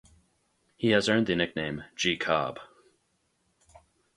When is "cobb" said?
2.17-2.59